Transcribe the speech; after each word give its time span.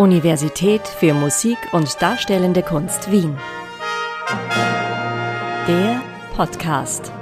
Universität 0.00 0.88
für 0.88 1.12
Musik 1.12 1.58
und 1.72 2.00
Darstellende 2.00 2.62
Kunst 2.62 3.12
Wien. 3.12 3.36
Der 5.68 6.00
Podcast. 6.34 7.12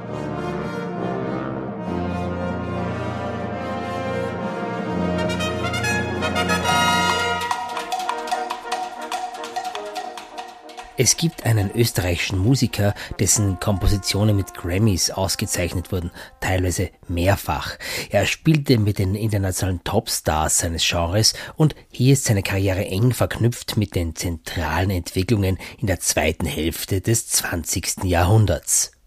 Es 11.01 11.17
gibt 11.17 11.47
einen 11.47 11.71
österreichischen 11.71 12.41
Musiker, 12.41 12.93
dessen 13.21 13.61
Kompositionen 13.61 14.35
mit 14.35 14.53
Grammys 14.53 15.13
ausgezeichnet 15.13 15.93
wurden, 15.93 16.11
teilweise 16.41 16.91
mehrfach. 17.07 17.79
Er 18.11 18.27
spielte 18.27 18.79
mit 18.79 18.99
den 18.99 19.15
internationalen 19.15 19.85
Topstars 19.85 20.59
seines 20.59 20.85
Genres 20.85 21.35
und 21.55 21.77
hier 21.89 22.15
ist 22.15 22.25
seine 22.25 22.43
Karriere 22.43 22.85
eng 22.85 23.13
verknüpft 23.13 23.77
mit 23.77 23.95
den 23.95 24.17
zentralen 24.17 24.91
Entwicklungen 24.91 25.59
in 25.79 25.87
der 25.87 26.01
zweiten 26.01 26.47
Hälfte 26.47 27.01
des 27.01 27.29
20. 27.29 28.03
Jahrhunderts. 28.03 28.98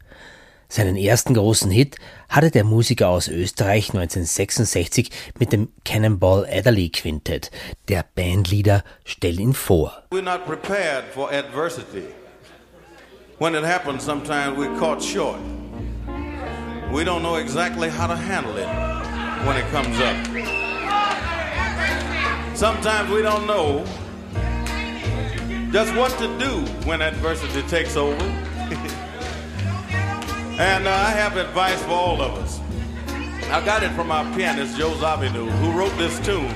Seinen 0.71 0.95
ersten 0.95 1.33
großen 1.33 1.69
Hit 1.69 1.97
hatte 2.29 2.49
der 2.49 2.63
Musiker 2.63 3.09
aus 3.09 3.27
Österreich 3.27 3.89
1966 3.89 5.11
mit 5.37 5.51
dem 5.51 5.67
Cannonball 5.83 6.47
Adderley 6.49 6.87
Quintett. 6.87 7.51
Der 7.89 8.05
Bandleader 8.15 8.85
stellt 9.03 9.41
ihn 9.41 9.53
vor. 9.53 10.03
We're 10.11 10.21
not 10.21 10.45
prepared 10.45 11.03
for 11.13 11.29
adversity. 11.29 12.03
When 13.37 13.53
it 13.53 13.65
happens, 13.65 14.05
sometimes 14.05 14.57
we're 14.57 14.73
caught 14.79 15.03
short. 15.03 15.41
We 16.93 17.03
don't 17.03 17.21
know 17.21 17.35
exactly 17.35 17.89
how 17.89 18.07
to 18.07 18.15
handle 18.15 18.55
it 18.55 18.69
when 19.45 19.57
it 19.57 19.69
comes 19.73 19.99
up. 19.99 20.15
Sometimes 22.55 23.11
we 23.11 23.21
don't 23.21 23.45
know 23.45 23.83
just 25.73 25.93
what 25.97 26.17
to 26.17 26.29
do 26.39 26.63
when 26.87 27.01
adversity 27.01 27.61
takes 27.63 27.97
over. 27.97 28.40
And 30.61 30.87
uh, 30.87 30.91
I 30.91 31.09
have 31.09 31.37
advice 31.37 31.81
for 31.85 31.93
all 31.93 32.21
of 32.21 32.33
us. 32.37 32.59
I 33.49 33.65
got 33.65 33.81
it 33.81 33.89
from 33.93 34.11
our 34.11 34.23
pianist, 34.35 34.77
Joe 34.77 34.91
Zawinul, 34.91 35.49
who 35.49 35.71
wrote 35.71 35.97
this 35.97 36.19
tune. 36.19 36.53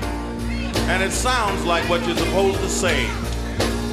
And 0.86 1.02
it 1.02 1.10
sounds 1.10 1.64
like 1.64 1.82
what 1.88 2.06
you're 2.06 2.16
supposed 2.16 2.60
to 2.60 2.68
say 2.68 3.06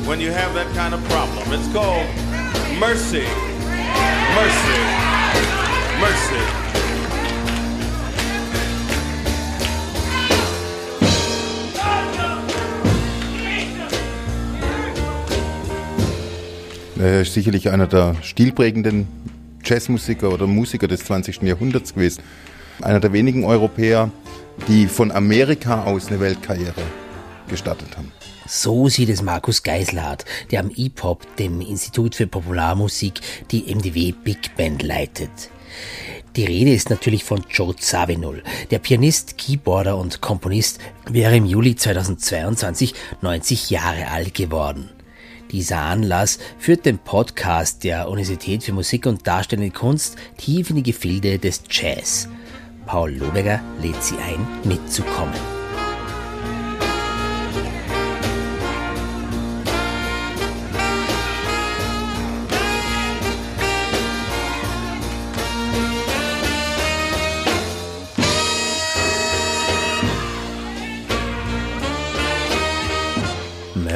when 0.06 0.22
you 0.22 0.30
have 0.30 0.53
that 0.53 0.72
kind 0.75 0.94
of 0.94 1.03
problem. 1.06 1.52
It's 1.52 1.67
called 1.73 2.08
mercy, 2.80 3.25
mercy, 4.38 4.81
mercy. 6.00 6.64
Er 17.00 17.22
ist 17.22 17.34
sicherlich 17.34 17.72
einer 17.72 17.88
der 17.88 18.16
stilprägenden 18.22 19.22
Jazzmusiker 19.64 20.31
oder 20.31 20.47
Musiker 20.47 20.88
des 20.88 21.03
20. 21.06 21.42
Jahrhunderts 21.42 21.94
gewesen. 21.94 22.23
Einer 22.81 23.00
der 23.00 23.14
wenigen 23.14 23.45
Europäer, 23.45 24.11
die 24.67 24.88
von 24.88 25.11
Amerika 25.11 25.83
aus 25.83 26.08
eine 26.08 26.19
Weltkarriere 26.19 26.81
gestartet 27.50 27.97
haben. 27.97 28.11
So 28.45 28.89
sieht 28.89 29.09
es 29.09 29.22
Markus 29.22 29.64
Geislerhardt, 29.64 30.25
der 30.52 30.59
am 30.59 30.69
IPOP, 30.69 31.38
dem 31.38 31.61
Institut 31.61 32.16
für 32.16 32.28
Popularmusik, 32.28 33.22
die 33.52 33.73
MDW 33.73 34.11
Big 34.11 34.56
Band 34.58 34.84
leitet. 34.84 35.50
Die 36.36 36.45
Rede 36.45 36.73
ist 36.73 36.89
natürlich 36.89 37.23
von 37.23 37.44
Joe 37.50 37.75
Zawinul. 37.75 38.44
Der 38.72 38.80
Pianist, 38.80 39.38
Keyboarder 39.38 39.97
und 39.97 40.19
Komponist 40.19 40.80
wäre 41.09 41.38
im 41.38 41.45
Juli 41.45 41.75
2022 41.75 42.95
90 43.22 43.69
Jahre 43.69 44.07
alt 44.09 44.34
geworden. 44.34 44.90
Dieser 45.53 45.81
Anlass 45.81 46.40
führt 46.58 46.86
den 46.88 46.97
Podcast 46.97 47.84
der 47.84 48.09
Universität 48.09 48.64
für 48.64 48.74
Musik 48.74 49.06
und 49.06 49.28
Darstellende 49.28 49.72
Kunst 49.72 50.18
tief 50.38 50.72
in 50.72 50.78
die 50.78 50.84
Gefilde 50.84 51.38
des 51.38 51.62
Jazz. 51.69 52.28
Paul 52.88 53.12
Loberger 53.12 53.62
lädt 53.80 54.03
Sie 54.03 54.18
ein, 54.18 54.46
mitzukommen. 54.63 55.62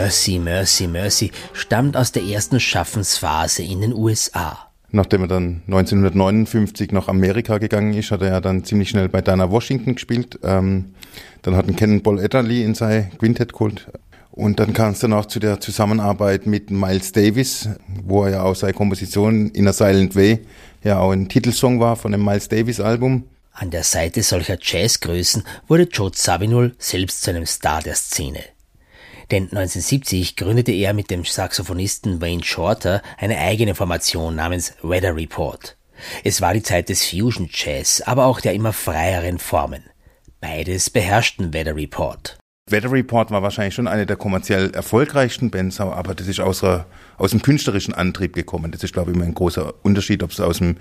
Mercy, 0.08 0.40
Mercy, 0.40 0.88
Mercy 0.88 1.32
stammt 1.52 1.98
aus 1.98 2.14
der 2.14 2.24
ersten 2.24 2.62
Schaffensphase 2.62 3.62
in 3.64 3.82
den 3.82 3.94
USA. 3.94 4.58
Nachdem 4.90 5.24
er 5.24 5.28
dann 5.28 5.64
1959 5.68 6.94
nach 6.94 7.10
Amerika 7.10 7.58
gegangen 7.58 7.94
ist, 7.94 8.12
hat 8.12 8.22
er 8.22 8.30
ja 8.30 8.40
dann 8.40 8.64
ziemlich 8.64 8.88
schnell 8.88 9.10
bei 9.10 9.22
Dana 9.22 9.52
Washington 9.52 9.96
gespielt. 9.96 10.40
Ähm, 10.44 10.94
dann 11.42 11.58
hat 11.58 11.68
ein 11.68 11.76
Cannonball 11.76 12.24
Adderley 12.24 12.64
in 12.64 12.74
sein 12.74 13.12
Quintett 13.20 13.52
geholt. 13.52 13.88
Und 14.32 14.62
dann 14.62 14.72
kam 14.72 14.94
es 14.94 15.00
dann 15.00 15.12
auch 15.12 15.26
zu 15.26 15.42
der 15.42 15.60
Zusammenarbeit 15.60 16.48
mit 16.48 16.72
Miles 16.72 17.12
Davis, 17.12 17.68
wo 18.06 18.24
er 18.24 18.32
ja 18.32 18.44
auch 18.44 18.56
seine 18.56 18.72
Komposition 18.72 19.50
In 19.50 19.68
a 19.68 19.74
Silent 19.74 20.16
Way 20.16 20.40
ja 20.86 21.00
auch 21.00 21.12
ein 21.12 21.28
Titelsong 21.28 21.82
war 21.82 21.98
von 21.98 22.14
dem 22.14 22.24
Miles 22.24 22.48
Davis 22.48 22.80
Album. 22.80 23.26
An 23.52 23.72
der 23.72 23.84
Seite 23.84 24.24
solcher 24.24 24.58
Jazzgrößen 24.62 25.44
wurde 25.68 25.90
Joe 25.92 26.14
Zawinul 26.14 26.76
selbst 26.80 27.24
zu 27.24 27.32
einem 27.32 27.46
Star 27.46 27.82
der 27.82 27.96
Szene. 27.96 28.40
Denn 29.32 29.44
1970 29.44 30.36
gründete 30.38 30.72
er 30.72 30.94
mit 30.94 31.10
dem 31.10 31.26
Saxophonisten 31.26 32.22
Wayne 32.22 32.44
Shorter 32.44 33.02
eine 33.18 33.38
eigene 33.38 33.76
Formation 33.76 34.36
namens 34.36 34.74
Weather 34.82 35.16
Report. 35.16 35.76
Es 36.24 36.42
war 36.42 36.54
die 36.54 36.64
Zeit 36.64 36.90
des 36.90 37.06
Fusion 37.06 37.50
Jazz, 37.52 38.02
aber 38.06 38.26
auch 38.26 38.40
der 38.40 38.54
immer 38.54 38.72
freieren 38.72 39.40
Formen. 39.40 39.84
Beides 40.40 40.90
beherrschten 40.90 41.54
Weather 41.54 41.76
Report. 41.76 42.38
Weather 42.70 42.92
Report 42.92 43.32
war 43.32 43.42
wahrscheinlich 43.42 43.76
schon 43.76 43.88
eine 43.88 44.06
der 44.06 44.18
kommerziell 44.18 44.72
erfolgreichsten 44.72 45.50
Bands, 45.50 45.80
aber 45.80 46.14
das 46.14 46.28
ist 46.28 46.40
aus, 46.40 46.64
aus 46.64 47.32
dem 47.32 47.42
künstlerischen 47.42 47.94
Antrieb 47.94 48.34
gekommen. 48.34 48.72
Das 48.72 48.84
ist, 48.84 48.94
glaube 48.94 49.12
ich, 49.12 49.18
immer 49.18 49.26
ein 49.26 49.34
großer 49.34 49.74
Unterschied, 49.84 50.22
ob 50.22 50.32
es 50.32 50.40
aus 50.40 50.60
dem 50.60 50.78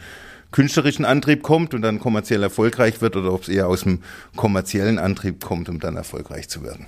künstlerischen 0.51 1.05
Antrieb 1.05 1.43
kommt 1.43 1.75
und 1.75 1.83
dann 1.83 2.01
kommerziell 2.01 2.43
erfolgreich 2.43 3.01
wird 3.01 3.17
oder 3.17 3.33
ob 3.33 3.43
es 3.43 3.49
eher 3.49 3.69
aus 3.69 3.83
dem 3.83 4.03
kommerziellen 4.37 4.99
Antrieb 4.99 5.45
kommt, 5.45 5.69
um 5.69 5.81
dann 5.81 5.97
erfolgreich 5.97 6.49
zu 6.49 6.63
werden. 6.63 6.87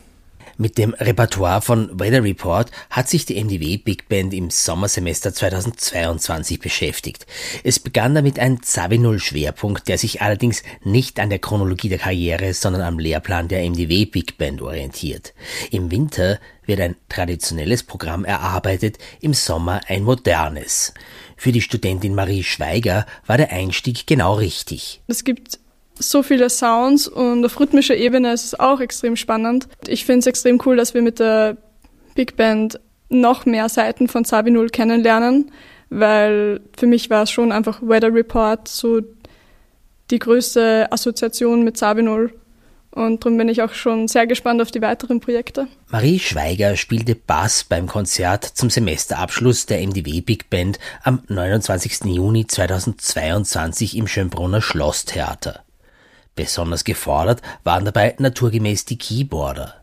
Mit 0.60 0.76
dem 0.76 0.92
Repertoire 0.92 1.62
von 1.62 2.00
Weather 2.00 2.24
Report 2.24 2.72
hat 2.90 3.08
sich 3.08 3.24
die 3.24 3.40
MDW 3.40 3.76
Big 3.76 4.08
Band 4.08 4.34
im 4.34 4.50
Sommersemester 4.50 5.32
2022 5.32 6.58
beschäftigt. 6.58 7.26
Es 7.62 7.78
begann 7.78 8.16
damit 8.16 8.40
ein 8.40 8.60
Zavinul 8.60 9.20
Schwerpunkt, 9.20 9.86
der 9.86 9.98
sich 9.98 10.20
allerdings 10.20 10.64
nicht 10.82 11.20
an 11.20 11.30
der 11.30 11.38
Chronologie 11.38 11.88
der 11.88 12.00
Karriere, 12.00 12.54
sondern 12.54 12.82
am 12.82 12.98
Lehrplan 12.98 13.46
der 13.46 13.62
MDW 13.70 14.06
Big 14.06 14.36
Band 14.36 14.60
orientiert. 14.60 15.32
Im 15.70 15.92
Winter 15.92 16.40
wird 16.66 16.80
ein 16.80 16.96
traditionelles 17.08 17.84
Programm 17.84 18.24
erarbeitet, 18.24 18.98
im 19.20 19.34
Sommer 19.34 19.82
ein 19.86 20.02
modernes. 20.02 20.92
Für 21.36 21.52
die 21.52 21.62
Studentin 21.62 22.16
Marie 22.16 22.42
Schweiger 22.42 23.06
war 23.28 23.36
der 23.36 23.52
Einstieg 23.52 24.08
genau 24.08 24.34
richtig. 24.34 25.02
Es 25.06 25.22
gibt 25.22 25.60
so 25.98 26.22
viele 26.22 26.50
Sounds 26.50 27.08
und 27.08 27.44
auf 27.44 27.58
rhythmischer 27.58 27.96
Ebene 27.96 28.32
ist 28.32 28.44
es 28.44 28.58
auch 28.58 28.80
extrem 28.80 29.16
spannend. 29.16 29.68
Ich 29.86 30.04
finde 30.04 30.20
es 30.20 30.26
extrem 30.26 30.60
cool, 30.64 30.76
dass 30.76 30.94
wir 30.94 31.02
mit 31.02 31.18
der 31.18 31.56
Big 32.14 32.36
Band 32.36 32.80
noch 33.08 33.46
mehr 33.46 33.68
Seiten 33.68 34.08
von 34.08 34.24
Sabinul 34.24 34.68
kennenlernen, 34.68 35.50
weil 35.90 36.60
für 36.76 36.86
mich 36.86 37.10
war 37.10 37.22
es 37.22 37.30
schon 37.30 37.52
einfach 37.52 37.80
Weather 37.82 38.12
Report 38.12 38.68
so 38.68 39.00
die 40.10 40.18
größte 40.18 40.88
Assoziation 40.90 41.64
mit 41.64 41.76
Sabinul. 41.76 42.32
Und 42.90 43.24
darum 43.24 43.36
bin 43.38 43.48
ich 43.48 43.62
auch 43.62 43.74
schon 43.74 44.08
sehr 44.08 44.26
gespannt 44.26 44.62
auf 44.62 44.70
die 44.70 44.80
weiteren 44.80 45.20
Projekte. 45.20 45.68
Marie 45.88 46.18
Schweiger 46.18 46.74
spielte 46.74 47.14
Bass 47.14 47.64
beim 47.64 47.86
Konzert 47.86 48.44
zum 48.44 48.70
Semesterabschluss 48.70 49.66
der 49.66 49.86
MDW 49.86 50.22
Big 50.22 50.50
Band 50.50 50.78
am 51.04 51.22
29. 51.28 52.06
Juni 52.06 52.46
2022 52.46 53.96
im 53.96 54.08
Schönbrunner 54.08 54.62
Schlosstheater. 54.62 55.62
Besonders 56.38 56.84
gefordert 56.84 57.42
waren 57.64 57.84
dabei 57.84 58.14
naturgemäß 58.16 58.84
die 58.84 58.96
Keyboarder. 58.96 59.82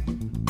time. 0.00 0.43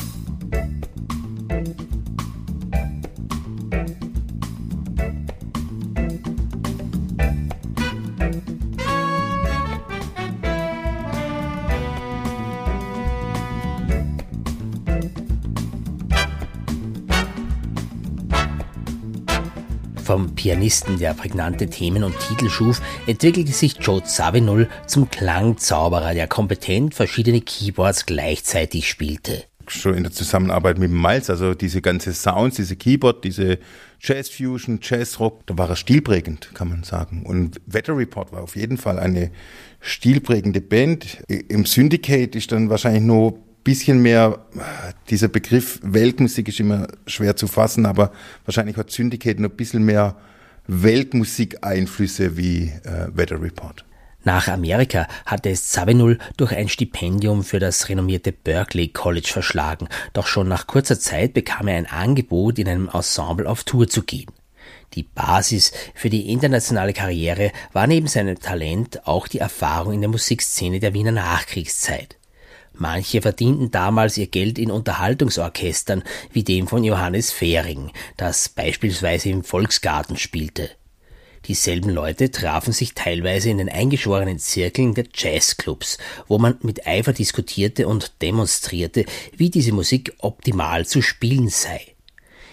Pianisten, 20.45 20.99
der 20.99 21.15
prägnante 21.15 21.65
Themen 21.71 22.03
und 22.03 22.13
Titel 22.19 22.49
schuf, 22.49 22.79
entwickelte 23.07 23.51
sich 23.51 23.77
Joe 23.81 24.03
Zawinul 24.03 24.69
zum 24.85 25.09
Klangzauberer, 25.09 26.13
der 26.13 26.27
kompetent 26.27 26.93
verschiedene 26.93 27.41
Keyboards 27.41 28.05
gleichzeitig 28.05 28.87
spielte 28.87 29.45
schon 29.67 29.95
in 29.95 30.03
der 30.03 30.11
Zusammenarbeit 30.11 30.77
mit 30.77 30.91
Miles, 30.91 31.31
also 31.31 31.55
diese 31.55 31.81
ganze 31.81 32.13
Sounds, 32.13 32.57
diese 32.57 32.75
Keyboard, 32.75 33.23
diese 33.23 33.57
Jazz 33.99 34.29
Fusion, 34.29 34.77
Jazz 34.79 35.19
Rock, 35.19 35.47
da 35.47 35.57
war 35.57 35.67
er 35.67 35.75
stilprägend, 35.75 36.53
kann 36.53 36.69
man 36.69 36.83
sagen. 36.83 37.23
Und 37.25 37.59
Weather 37.65 37.97
Report 37.97 38.31
war 38.31 38.43
auf 38.43 38.55
jeden 38.55 38.77
Fall 38.77 38.99
eine 38.99 39.31
stilprägende 39.79 40.61
Band. 40.61 41.23
Im 41.27 41.65
Syndicate 41.65 42.35
ist 42.35 42.51
dann 42.51 42.69
wahrscheinlich 42.69 43.01
nur 43.01 43.31
ein 43.31 43.39
bisschen 43.63 44.03
mehr, 44.03 44.45
dieser 45.09 45.29
Begriff 45.29 45.79
Weltmusik 45.81 46.47
ist 46.47 46.59
immer 46.59 46.87
schwer 47.07 47.35
zu 47.35 47.47
fassen, 47.47 47.87
aber 47.87 48.11
wahrscheinlich 48.45 48.77
hat 48.77 48.91
Syndicate 48.91 49.39
noch 49.39 49.49
ein 49.49 49.57
bisschen 49.57 49.83
mehr 49.83 50.15
Weltmusik-Einflüsse 50.67 52.37
wie 52.37 52.71
äh, 52.83 53.07
Weather 53.13 53.41
Report. 53.41 53.85
Nach 54.23 54.47
Amerika 54.47 55.07
hatte 55.27 55.51
es 55.51 55.69
Zawinul 55.69 56.17
durch 56.35 56.51
ein 56.51 56.67
Stipendium 56.67 57.43
für 57.43 57.59
das 57.59 57.89
renommierte 57.89 58.31
Berkeley 58.31 58.87
College 58.87 59.29
verschlagen, 59.31 59.87
doch 60.13 60.25
schon 60.25 60.47
nach 60.47 60.65
kurzer 60.65 60.99
Zeit 60.99 61.33
bekam 61.33 61.67
er 61.67 61.77
ein 61.77 61.85
Angebot, 61.85 62.57
in 62.57 62.67
einem 62.67 62.89
Ensemble 62.91 63.47
auf 63.47 63.63
Tour 63.63 63.87
zu 63.87 64.01
gehen. 64.01 64.31
Die 64.95 65.03
Basis 65.03 65.71
für 65.93 66.09
die 66.09 66.31
internationale 66.31 66.93
Karriere 66.93 67.51
war 67.71 67.85
neben 67.85 68.07
seinem 68.07 68.39
Talent 68.39 69.05
auch 69.05 69.27
die 69.27 69.39
Erfahrung 69.39 69.93
in 69.93 70.01
der 70.01 70.09
Musikszene 70.09 70.79
der 70.79 70.95
Wiener 70.95 71.11
Nachkriegszeit. 71.11 72.17
Manche 72.77 73.21
verdienten 73.21 73.71
damals 73.71 74.17
ihr 74.17 74.27
Geld 74.27 74.59
in 74.59 74.69
Unterhaltungsorchestern 74.69 76.03
wie 76.31 76.43
dem 76.43 76.67
von 76.67 76.83
Johannes 76.83 77.31
Fehring, 77.31 77.91
das 78.17 78.49
beispielsweise 78.49 79.29
im 79.29 79.43
Volksgarten 79.43 80.17
spielte. 80.17 80.69
Dieselben 81.47 81.91
Leute 81.91 82.31
trafen 82.31 82.73
sich 82.73 82.95
teilweise 82.95 83.49
in 83.49 83.59
den 83.59 83.69
eingeschworenen 83.69 84.39
Zirkeln 84.39 84.95
der 84.95 85.05
Jazzclubs, 85.13 85.99
wo 86.27 86.37
man 86.37 86.57
mit 86.63 86.87
Eifer 86.87 87.13
diskutierte 87.13 87.87
und 87.87 88.13
demonstrierte, 88.21 89.05
wie 89.37 89.51
diese 89.51 89.71
Musik 89.71 90.13
optimal 90.17 90.85
zu 90.85 91.01
spielen 91.01 91.49
sei. 91.49 91.81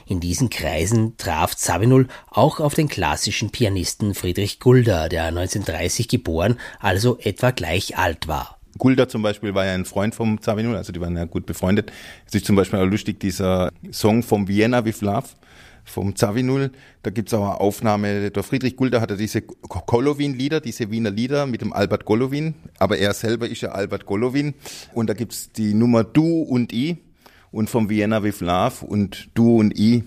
In 0.07 0.21
diesen 0.21 0.51
Kreisen 0.51 1.17
traf 1.17 1.57
Zawinul 1.57 2.07
auch 2.29 2.61
auf 2.61 2.75
den 2.75 2.89
klassischen 2.89 3.51
Pianisten 3.51 4.15
Friedrich 4.15 4.61
Gulda, 4.61 5.09
der 5.09 5.25
1930 5.25 6.09
geboren, 6.09 6.61
also 6.79 7.19
etwa 7.19 7.51
gleich 7.51 7.97
alt 7.97 8.29
war. 8.29 8.59
Gulda 8.79 9.09
zum 9.09 9.23
Beispiel 9.23 9.55
war 9.55 9.67
ja 9.67 9.73
ein 9.73 9.85
Freund 9.85 10.15
vom 10.15 10.41
Zawinul, 10.41 10.77
also 10.77 10.93
die 10.93 11.01
waren 11.01 11.17
ja 11.17 11.25
gut 11.25 11.47
befreundet. 11.47 11.93
Es 12.27 12.35
ist 12.35 12.47
zum 12.47 12.57
Beispiel 12.57 12.79
auch 12.79 12.87
lustig, 12.87 13.21
dieser 13.21 13.71
Song 13.91 14.23
vom 14.23 14.49
Vienna 14.49 14.85
with 14.85 15.01
Love, 15.03 15.29
vom 15.85 16.17
Zavinul. 16.17 16.71
Da 17.03 17.11
gibt's 17.11 17.35
auch 17.35 17.43
eine 17.43 17.61
Aufnahme, 17.61 18.31
der 18.31 18.43
Friedrich 18.43 18.77
Gulda 18.77 19.01
hatte 19.01 19.17
diese 19.17 19.43
Golovin-Lieder, 19.43 20.61
diese 20.61 20.91
Wiener 20.91 21.11
Lieder 21.11 21.47
mit 21.47 21.61
dem 21.61 21.73
Albert 21.73 22.05
Golovin, 22.05 22.55
aber 22.79 22.99
er 22.99 23.13
selber 23.15 23.49
ist 23.49 23.61
ja 23.61 23.71
Albert 23.71 24.07
Golovin. 24.07 24.55
Und 24.95 25.11
da 25.11 25.15
gibt's 25.15 25.53
die 25.53 25.75
Nummer 25.75 26.05
Du 26.05 26.43
und 26.43 26.73
I 26.73 26.99
und 27.51 27.69
vom 27.69 27.89
Vienna 27.89 28.23
with 28.23 28.41
Love 28.41 28.87
und 28.87 29.29
Du 29.35 29.59
und 29.59 29.79
I. 29.79 30.05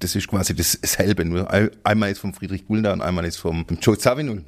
Das 0.00 0.16
ist 0.16 0.26
quasi 0.26 0.54
dasselbe, 0.54 1.24
nur 1.24 1.48
einmal 1.84 2.10
ist 2.10 2.18
vom 2.18 2.34
Friedrich 2.34 2.66
Gulda 2.66 2.92
und 2.92 3.02
einmal 3.02 3.24
ist 3.24 3.36
vom 3.36 3.64
Joe 3.80 3.96
Zawinul 3.96 4.42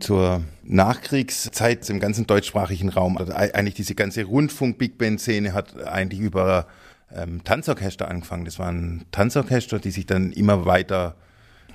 zur 0.00 0.42
Nachkriegszeit 0.62 1.88
im 1.90 2.00
ganzen 2.00 2.26
deutschsprachigen 2.26 2.88
Raum. 2.88 3.18
Also 3.18 3.32
eigentlich 3.32 3.74
diese 3.74 3.94
ganze 3.94 4.24
Rundfunk-Big 4.24 4.98
Band-Szene 4.98 5.52
hat 5.52 5.76
eigentlich 5.86 6.20
über 6.20 6.66
ähm, 7.14 7.44
Tanzorchester 7.44 8.08
angefangen. 8.08 8.44
Das 8.44 8.58
waren 8.58 9.04
Tanzorchester, 9.10 9.78
die 9.78 9.90
sich 9.90 10.06
dann 10.06 10.32
immer 10.32 10.64
weiter 10.64 11.16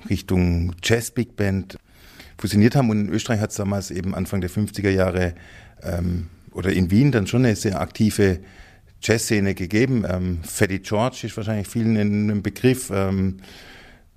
Richtung 0.08 0.74
Jazz 0.82 1.10
Big 1.10 1.36
Band 1.36 1.78
fusioniert 2.38 2.76
haben. 2.76 2.90
Und 2.90 3.00
in 3.00 3.08
Österreich 3.08 3.40
hat 3.40 3.50
es 3.50 3.56
damals 3.56 3.90
eben 3.90 4.14
Anfang 4.14 4.40
der 4.40 4.50
50er 4.50 4.90
Jahre 4.90 5.34
ähm, 5.82 6.28
oder 6.52 6.72
in 6.72 6.90
Wien 6.90 7.12
dann 7.12 7.26
schon 7.26 7.44
eine 7.44 7.56
sehr 7.56 7.80
aktive 7.80 8.40
Jazzszene 9.00 9.54
gegeben. 9.54 10.04
Ähm, 10.08 10.40
Fatty 10.42 10.80
George 10.80 11.20
ist 11.22 11.36
wahrscheinlich 11.36 11.68
vielen 11.68 11.96
in 11.96 12.30
einem 12.30 12.42
Begriff. 12.42 12.90
Ähm, 12.92 13.38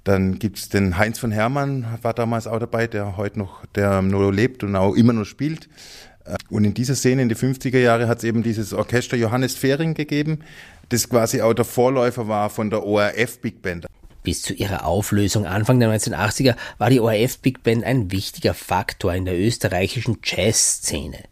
dann 0.04 0.40
gibt's 0.40 0.70
den 0.70 0.98
Heinz 0.98 1.20
von 1.20 1.32
Hermann, 1.32 1.86
war 2.02 2.14
damals 2.14 2.48
auch 2.48 2.60
dabei, 2.60 2.88
der 2.88 3.18
heute 3.18 3.40
noch, 3.40 3.66
der 3.76 4.02
nur 4.02 4.34
lebt 4.34 4.64
und 4.64 4.76
auch 4.76 4.96
immer 4.96 5.14
noch 5.14 5.26
spielt. 5.26 5.70
Äh, 6.26 6.36
und 6.50 6.66
in 6.66 6.74
dieser 6.74 6.96
Szene 6.96 7.22
in 7.22 7.30
den 7.30 7.38
50er 7.38 7.80
Jahre 7.80 8.08
hat 8.08 8.20
es 8.20 8.24
eben 8.24 8.44
dieses 8.44 8.74
Orchester 8.74 9.18
Johannes 9.18 9.56
Fehring 9.56 9.94
gegeben, 9.94 10.40
das 10.90 11.08
quasi 11.08 11.42
auch 11.42 11.54
der 11.54 11.66
Vorläufer 11.66 12.28
war 12.28 12.50
von 12.50 12.70
der 12.70 12.84
ORF 12.84 13.40
Big 13.40 13.62
Band. 13.62 13.86
Bis 14.24 14.44
zu 14.44 14.54
ihrer 14.54 14.86
Auflösung 14.86 15.46
Anfang 15.46 15.80
der 15.80 15.90
1980er 15.90 16.56
war 16.78 16.90
die 16.90 17.00
ORF 17.00 17.40
Big 17.40 17.64
Band 17.64 17.84
ein 17.84 18.12
wichtiger 18.12 18.54
Faktor 18.54 19.14
in 19.14 19.26
der 19.26 19.40
österreichischen 19.40 20.18
Jazzszene. 20.24 21.31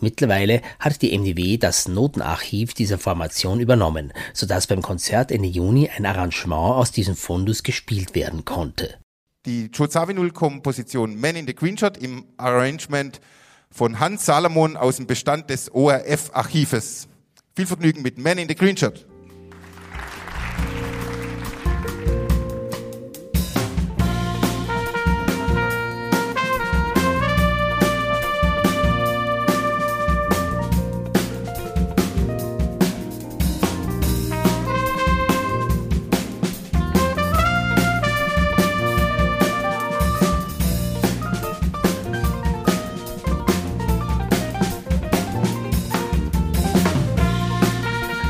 Mittlerweile 0.00 0.62
hat 0.78 1.02
die 1.02 1.16
MDW 1.16 1.56
das 1.58 1.88
Notenarchiv 1.88 2.74
dieser 2.74 2.98
Formation 2.98 3.60
übernommen, 3.60 4.12
sodass 4.32 4.66
beim 4.66 4.82
Konzert 4.82 5.30
Ende 5.30 5.48
Juni 5.48 5.88
ein 5.88 6.06
Arrangement 6.06 6.76
aus 6.76 6.92
diesem 6.92 7.16
Fundus 7.16 7.62
gespielt 7.62 8.14
werden 8.14 8.44
konnte. 8.44 8.96
Die 9.46 9.70
Joe 9.72 9.88
Zawinul-Komposition 9.88 11.20
Man 11.20 11.36
in 11.36 11.46
the 11.46 11.54
Green 11.54 11.78
Shot 11.78 11.96
im 11.96 12.24
Arrangement 12.36 13.20
von 13.70 14.00
Hans 14.00 14.26
Salomon 14.26 14.76
aus 14.76 14.96
dem 14.96 15.06
Bestand 15.06 15.50
des 15.50 15.72
ORF-Archives. 15.72 17.08
Viel 17.54 17.66
Vergnügen 17.66 18.02
mit 18.02 18.18
Man 18.18 18.38
in 18.38 18.48
the 18.48 18.54
Green 18.54 18.76
Shirt. 18.76 19.06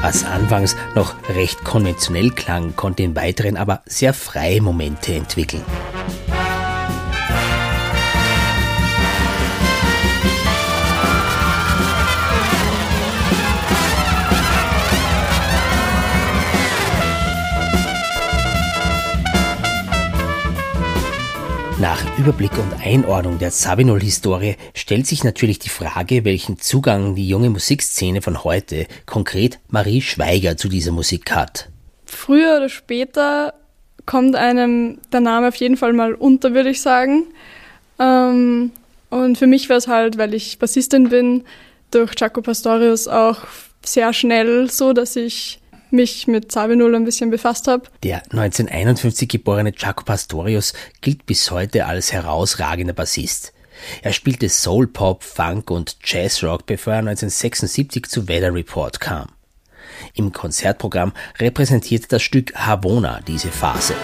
Was 0.06 0.25
anfangs 0.25 0.76
noch 0.94 1.16
recht 1.30 1.64
konventionell 1.64 2.30
klang, 2.30 2.76
konnte 2.76 3.02
im 3.02 3.16
Weiteren 3.16 3.56
aber 3.56 3.82
sehr 3.86 4.14
freie 4.14 4.62
Momente 4.62 5.12
entwickeln. 5.12 5.64
Nach 21.78 22.18
Überblick 22.18 22.52
und 22.56 22.73
Einordnung 22.83 23.38
der 23.38 23.50
Sabinol-Historie 23.50 24.56
stellt 24.73 25.06
sich 25.06 25.25
natürlich 25.25 25.59
die 25.59 25.68
Frage, 25.68 26.25
welchen 26.25 26.59
Zugang 26.59 27.14
die 27.14 27.28
junge 27.28 27.50
Musikszene 27.50 28.23
von 28.23 28.45
heute, 28.45 28.87
konkret 29.04 29.59
Marie 29.68 30.00
Schweiger, 30.00 30.56
zu 30.56 30.71
dieser 30.71 30.92
Musik 30.92 31.33
hat. 31.33 31.68
Früher 32.06 32.56
oder 32.56 32.71
später 32.71 33.52
kommt 34.06 34.37
einem 34.37 35.00
der 35.12 35.21
Name 35.21 35.49
auf 35.49 35.56
jeden 35.56 35.76
Fall 35.76 35.92
mal 35.92 36.14
unter, 36.14 36.54
würde 36.54 36.71
ich 36.71 36.80
sagen. 36.80 37.25
Ähm, 37.99 38.71
und 39.11 39.37
für 39.37 39.47
mich 39.47 39.68
war 39.68 39.76
es 39.76 39.87
halt, 39.87 40.16
weil 40.16 40.33
ich 40.33 40.59
Bassistin 40.59 41.11
bin, 41.11 41.45
durch 41.90 42.14
Jaco 42.16 42.40
Pastorius 42.40 43.06
auch 43.06 43.40
sehr 43.85 44.14
schnell 44.14 44.71
so, 44.71 44.95
dass 44.95 45.14
ich 45.14 45.61
mich 45.90 46.26
mit 46.26 46.52
Sabinul 46.52 46.94
ein 46.94 47.04
bisschen 47.04 47.30
befasst 47.30 47.68
habe. 47.68 47.84
Der 48.02 48.22
1951 48.24 49.28
geborene 49.28 49.72
Jaco 49.76 50.04
Pastorius 50.04 50.72
gilt 51.00 51.26
bis 51.26 51.50
heute 51.50 51.86
als 51.86 52.12
herausragender 52.12 52.94
Bassist. 52.94 53.52
Er 54.02 54.12
spielte 54.12 54.48
Soul 54.48 54.86
Pop, 54.86 55.22
Funk 55.22 55.70
und 55.70 55.96
Jazzrock, 56.04 56.66
bevor 56.66 56.94
er 56.94 56.98
1976 57.00 58.06
zu 58.06 58.28
Weather 58.28 58.54
Report 58.54 59.00
kam. 59.00 59.28
Im 60.14 60.32
Konzertprogramm 60.32 61.12
repräsentiert 61.38 62.10
das 62.12 62.22
Stück 62.22 62.54
Havona 62.54 63.20
diese 63.26 63.48
Phase. 63.48 63.94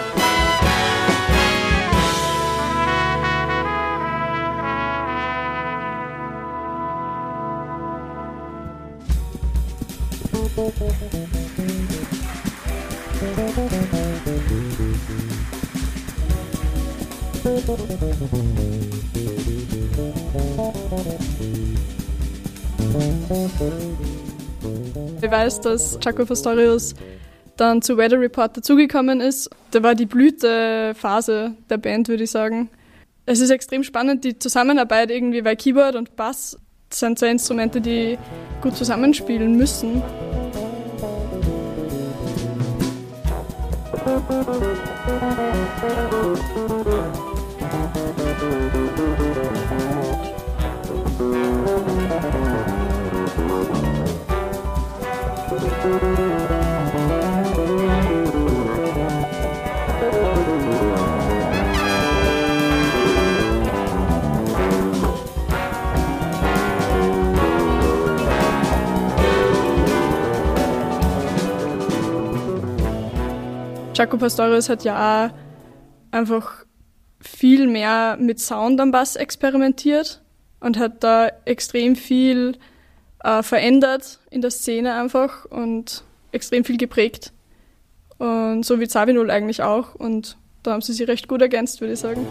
Ich 25.21 25.31
weiß, 25.31 25.61
dass 25.61 25.97
Jaco 26.01 26.25
Pastorius 26.25 26.93
dann 27.57 27.81
zu 27.81 27.97
Weather 27.97 28.19
Report 28.19 28.57
dazugekommen 28.57 29.21
ist. 29.21 29.49
Da 29.71 29.81
war 29.83 29.95
die 29.95 30.05
Blütephase 30.05 31.55
der 31.69 31.77
Band, 31.77 32.07
würde 32.07 32.23
ich 32.23 32.31
sagen. 32.31 32.69
Es 33.25 33.39
ist 33.39 33.49
extrem 33.51 33.83
spannend, 33.83 34.23
die 34.25 34.37
Zusammenarbeit 34.37 35.09
irgendwie, 35.09 35.45
weil 35.45 35.55
Keyboard 35.55 35.95
und 35.95 36.15
Bass 36.15 36.57
sind 36.89 37.17
zwei 37.17 37.29
Instrumente, 37.29 37.79
die 37.79 38.17
gut 38.61 38.75
zusammenspielen 38.75 39.55
müssen. 39.55 40.01
Jaco 74.03 74.17
Pastorius 74.17 74.67
hat 74.67 74.83
ja 74.83 75.27
auch 75.27 75.33
einfach 76.11 76.65
viel 77.21 77.67
mehr 77.67 78.17
mit 78.19 78.37
Sound 78.37 78.81
am 78.81 78.91
Bass 78.91 79.15
experimentiert 79.15 80.21
und 80.59 80.77
hat 80.77 81.05
da 81.05 81.29
extrem 81.45 81.95
viel 81.95 82.57
äh, 83.23 83.41
verändert 83.43 84.19
in 84.29 84.41
der 84.41 84.51
Szene 84.51 84.95
einfach 84.95 85.45
und 85.45 86.03
extrem 86.33 86.65
viel 86.65 86.75
geprägt. 86.75 87.31
Und 88.17 88.65
so 88.65 88.81
wie 88.81 88.89
Zavinul 88.89 89.31
eigentlich 89.31 89.63
auch. 89.63 89.95
Und 89.95 90.35
da 90.63 90.73
haben 90.73 90.81
sie 90.81 90.91
sich 90.91 91.07
recht 91.07 91.29
gut 91.29 91.41
ergänzt, 91.41 91.79
würde 91.79 91.93
ich 91.93 91.99
sagen. 92.01 92.27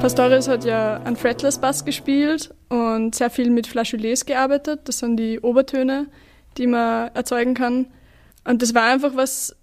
Pastorius 0.00 0.48
hat 0.48 0.64
ja 0.64 0.96
einen 1.04 1.14
Fretless 1.14 1.56
Bass 1.58 1.84
gespielt 1.84 2.52
und 2.94 3.14
sehr 3.14 3.30
viel 3.30 3.50
mit 3.50 3.66
Flageolets 3.66 4.26
gearbeitet. 4.26 4.80
Das 4.84 4.98
sind 4.98 5.16
die 5.16 5.40
Obertöne, 5.40 6.06
die 6.58 6.66
man 6.66 7.14
erzeugen 7.14 7.54
kann. 7.54 7.86
Und 8.44 8.62
das 8.62 8.74
war 8.74 8.84
einfach 8.84 9.16
was 9.16 9.54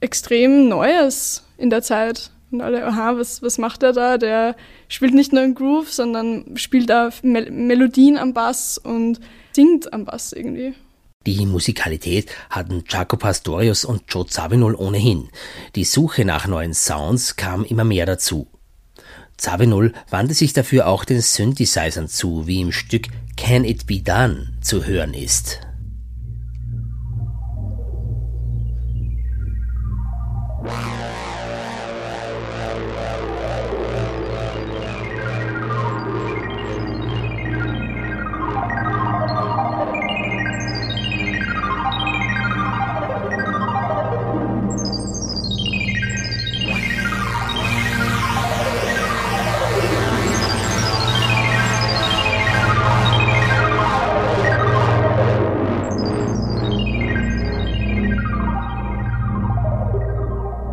extrem 0.00 0.68
Neues 0.68 1.44
in 1.58 1.70
der 1.70 1.82
Zeit. 1.82 2.30
Und 2.50 2.60
alle, 2.60 2.86
aha, 2.86 3.16
was, 3.16 3.42
was 3.42 3.58
macht 3.58 3.82
er 3.82 3.92
da? 3.92 4.18
Der 4.18 4.56
spielt 4.88 5.14
nicht 5.14 5.32
nur 5.32 5.42
einen 5.42 5.54
Groove, 5.54 5.92
sondern 5.92 6.56
spielt 6.56 6.90
auch 6.92 7.10
Mel 7.22 7.50
Melodien 7.50 8.16
am 8.16 8.34
Bass 8.34 8.78
und 8.78 9.20
singt 9.52 9.92
am 9.92 10.04
Bass 10.04 10.32
irgendwie. 10.32 10.74
Die 11.26 11.44
Musikalität 11.44 12.30
hatten 12.50 12.84
Jaco 12.88 13.16
Pastorius 13.16 13.84
und 13.84 14.04
Joe 14.08 14.26
Zawinul 14.26 14.76
ohnehin. 14.76 15.28
Die 15.74 15.82
Suche 15.82 16.24
nach 16.24 16.46
neuen 16.46 16.72
Sounds 16.72 17.34
kam 17.34 17.64
immer 17.64 17.82
mehr 17.82 18.06
dazu. 18.06 18.46
Zawinul 19.36 19.92
wandte 20.08 20.34
sich 20.34 20.52
dafür 20.52 20.86
auch 20.86 21.04
den 21.04 21.20
Synthesizern 21.20 22.08
zu, 22.08 22.46
wie 22.46 22.60
im 22.60 22.72
Stück 22.72 23.08
Can 23.36 23.64
It 23.64 23.86
Be 23.86 24.00
Done 24.00 24.54
zu 24.60 24.84
hören 24.84 25.14
ist. 25.14 25.65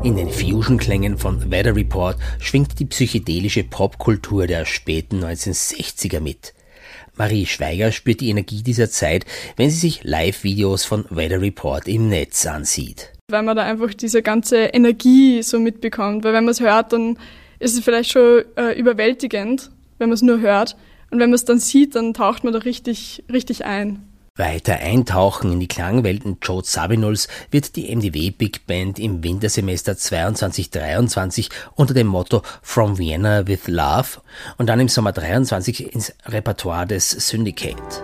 In 0.03 0.17
den 0.17 0.29
Fusion-Klängen 0.29 1.17
von 1.17 1.49
Weather 1.49 1.77
Report 1.77 2.17
schwingt 2.37 2.77
die 2.77 2.83
psychedelische 2.83 3.63
Popkultur 3.63 4.47
der 4.47 4.65
späten 4.65 5.23
1960er 5.23 6.19
mit. 6.19 6.53
Marie 7.15 7.45
Schweiger 7.45 7.93
spürt 7.93 8.19
die 8.19 8.29
Energie 8.29 8.63
dieser 8.63 8.89
Zeit, 8.89 9.25
wenn 9.55 9.69
sie 9.69 9.79
sich 9.79 10.03
Live-Videos 10.03 10.83
von 10.83 11.05
Weather 11.09 11.39
Report 11.39 11.87
im 11.87 12.09
Netz 12.09 12.45
ansieht. 12.45 13.13
Weil 13.31 13.43
man 13.43 13.55
da 13.55 13.63
einfach 13.63 13.93
diese 13.93 14.21
ganze 14.21 14.57
Energie 14.65 15.41
so 15.41 15.57
mitbekommt. 15.57 16.25
Weil 16.25 16.33
wenn 16.33 16.43
man 16.43 16.51
es 16.51 16.59
hört, 16.59 16.91
dann 16.91 17.17
ist 17.59 17.77
es 17.77 17.83
vielleicht 17.85 18.11
schon 18.11 18.43
äh, 18.57 18.77
überwältigend, 18.77 19.71
wenn 19.99 20.09
man 20.09 20.15
es 20.15 20.21
nur 20.21 20.41
hört. 20.41 20.75
Und 21.11 21.19
wenn 21.19 21.29
man 21.29 21.35
es 21.35 21.45
dann 21.45 21.59
sieht, 21.59 21.95
dann 21.95 22.13
taucht 22.13 22.43
man 22.43 22.51
da 22.51 22.59
richtig, 22.59 23.23
richtig 23.31 23.63
ein. 23.63 24.05
Weiter 24.35 24.77
eintauchen 24.77 25.51
in 25.53 25.59
die 25.59 25.67
Klangwelten 25.67 26.37
Joe 26.41 26.63
Sabinuls 26.63 27.27
wird 27.51 27.75
die 27.75 27.95
MDW 27.95 28.31
Big 28.31 28.65
Band 28.65 28.97
im 28.97 29.23
Wintersemester 29.23 29.91
22-23 29.91 31.51
unter 31.75 31.93
dem 31.93 32.07
Motto 32.07 32.41
From 32.63 32.97
Vienna 32.97 33.45
with 33.45 33.67
Love 33.67 34.21
und 34.57 34.67
dann 34.69 34.79
im 34.79 34.89
Sommer 34.89 35.11
23 35.11 35.93
ins 35.93 36.15
Repertoire 36.25 36.87
des 36.87 37.11
Syndicate. 37.11 38.03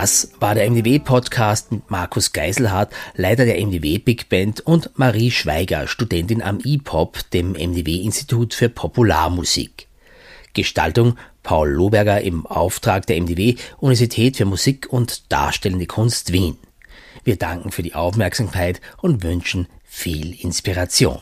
Das 0.00 0.32
war 0.40 0.56
der 0.56 0.68
MDW-Podcast 0.68 1.70
mit 1.70 1.88
Markus 1.88 2.32
Geiselhardt, 2.32 2.92
Leiter 3.14 3.44
der 3.44 3.64
MDW 3.64 3.98
Big 3.98 4.28
Band 4.28 4.60
und 4.60 4.90
Marie 4.98 5.30
Schweiger, 5.30 5.86
Studentin 5.86 6.42
am 6.42 6.58
IPOP, 6.58 7.30
dem 7.30 7.52
MDW-Institut 7.52 8.54
für 8.54 8.68
Popularmusik. 8.68 9.86
Gestaltung 10.52 11.16
Paul 11.44 11.70
Lohberger 11.70 12.20
im 12.22 12.44
Auftrag 12.44 13.06
der 13.06 13.20
MDW 13.20 13.54
Universität 13.78 14.36
für 14.36 14.46
Musik 14.46 14.92
und 14.92 15.30
Darstellende 15.30 15.86
Kunst 15.86 16.32
Wien. 16.32 16.58
Wir 17.22 17.36
danken 17.36 17.70
für 17.70 17.84
die 17.84 17.94
Aufmerksamkeit 17.94 18.80
und 19.00 19.22
wünschen 19.22 19.68
viel 19.84 20.34
Inspiration. 20.34 21.20